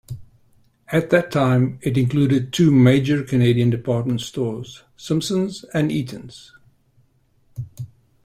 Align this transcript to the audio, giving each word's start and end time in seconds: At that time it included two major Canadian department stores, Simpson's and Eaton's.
At 0.87 1.11
that 1.11 1.29
time 1.29 1.77
it 1.83 1.95
included 1.95 2.51
two 2.51 2.71
major 2.71 3.21
Canadian 3.23 3.69
department 3.69 4.21
stores, 4.21 4.81
Simpson's 4.97 5.63
and 5.75 5.91
Eaton's. 5.91 6.53